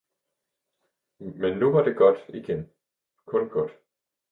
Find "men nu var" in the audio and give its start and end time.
1.19-1.83